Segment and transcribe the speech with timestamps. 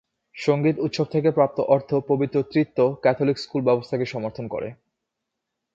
[0.35, 4.69] সঙ্গীত উৎসব থেকে প্রাপ্ত অর্থ পবিত্র ত্রিত্ব ক্যাথলিক স্কুল ব্যবস্থাকে সমর্থন করে।